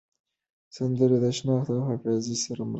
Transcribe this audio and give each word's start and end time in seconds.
سندرې 0.75 1.17
د 1.23 1.25
شناخت 1.37 1.69
او 1.73 1.81
حافظې 1.89 2.35
سره 2.43 2.61
مرسته 2.61 2.65
کوي. 2.67 2.69